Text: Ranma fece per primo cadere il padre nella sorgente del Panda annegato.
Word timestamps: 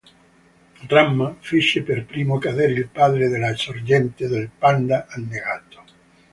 Ranma 0.89 1.37
fece 1.43 1.83
per 1.83 2.05
primo 2.07 2.39
cadere 2.39 2.71
il 2.73 2.87
padre 2.87 3.27
nella 3.29 3.55
sorgente 3.55 4.27
del 4.27 4.49
Panda 4.49 5.05
annegato. 5.07 5.83